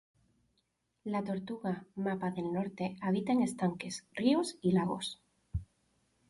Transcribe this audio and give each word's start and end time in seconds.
La 1.15 1.19
tortuga 1.23 1.85
mapa 1.95 2.31
del 2.31 2.51
norte 2.51 2.97
habita 3.01 3.33
en 3.33 3.43
estanques, 3.43 4.03
ríos 4.15 4.57
y 4.59 4.71
lagos. 4.71 5.21